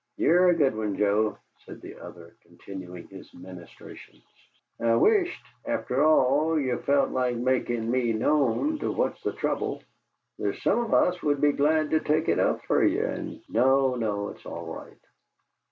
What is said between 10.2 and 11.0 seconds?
There's some of